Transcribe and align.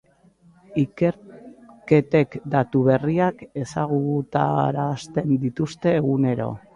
Ikerketek 0.83 2.37
datu 2.53 2.81
berriak 2.89 3.43
ezagutarazten 3.65 5.37
dituzte 5.45 5.95
egunero. 5.99 6.49